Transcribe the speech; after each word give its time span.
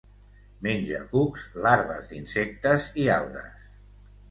Menja 0.67 1.01
cucs, 1.11 1.43
larves 1.67 2.09
d'insectes 2.15 2.91
i 3.05 3.09
algues. 3.21 3.71